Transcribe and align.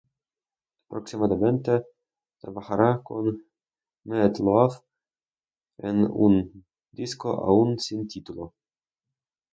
Próximamente 0.89 1.83
trabajara 2.39 3.03
con 3.03 3.45
Meat 4.05 4.39
Loaf, 4.39 4.81
en 5.77 6.07
un 6.09 6.65
disco 6.91 7.29
aún 7.45 7.77
sin 7.77 8.07
título. 8.07 8.55